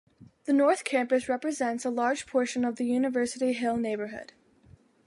The 0.45 0.53
North 0.53 0.83
Campus 0.83 1.29
represents 1.29 1.85
a 1.85 1.91
large 1.91 2.25
portion 2.25 2.65
of 2.65 2.77
the 2.77 2.85
University 2.87 3.53
Hill 3.53 3.77
neighborhood. 3.77 4.33